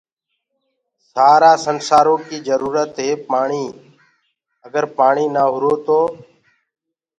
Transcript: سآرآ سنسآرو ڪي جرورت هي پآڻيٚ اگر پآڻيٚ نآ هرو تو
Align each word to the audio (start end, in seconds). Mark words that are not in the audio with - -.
سآرآ 1.11 1.51
سنسآرو 1.65 2.15
ڪي 2.27 2.37
جرورت 2.47 2.91
هي 3.05 3.11
پآڻيٚ 3.29 3.77
اگر 4.67 4.83
پآڻيٚ 4.97 5.33
نآ 5.35 5.43
هرو 5.53 5.73
تو 5.85 5.99